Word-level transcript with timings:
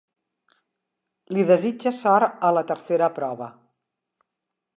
Li 1.37 1.45
desitja 1.51 1.93
sort 1.99 2.43
a 2.49 2.53
la 2.59 2.65
tercera 2.73 3.15
prova. 3.21 3.53